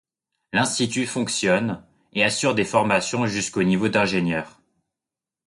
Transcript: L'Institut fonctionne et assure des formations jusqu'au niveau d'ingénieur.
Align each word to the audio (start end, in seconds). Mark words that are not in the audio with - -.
L'Institut 0.51 1.05
fonctionne 1.05 1.83
et 2.13 2.23
assure 2.23 2.55
des 2.55 2.65
formations 2.65 3.27
jusqu'au 3.27 3.61
niveau 3.61 3.87
d'ingénieur. 3.87 4.59